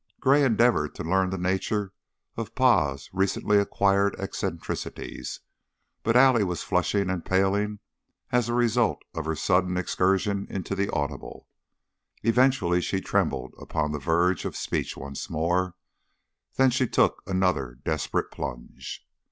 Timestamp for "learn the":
1.03-1.37